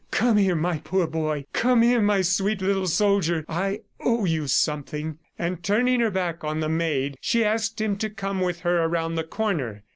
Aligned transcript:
"Come 0.09 0.37
here, 0.37 0.55
my 0.55 0.79
poor 0.79 1.05
boy.... 1.05 1.45
Come 1.53 1.83
here, 1.83 2.01
my 2.01 2.21
sweet 2.23 2.59
little 2.59 2.87
soldier!... 2.87 3.45
I 3.47 3.81
owe 3.99 4.25
you 4.25 4.47
something." 4.47 5.19
And 5.37 5.61
turning 5.61 5.99
her 5.99 6.09
back 6.09 6.43
on 6.43 6.59
the 6.59 6.69
maid, 6.69 7.19
she 7.21 7.43
asked 7.45 7.79
him 7.79 7.97
to 7.97 8.09
come 8.09 8.41
with 8.41 8.61
her 8.61 8.87
round 8.87 9.15
the 9.15 9.23
corner. 9.23 9.83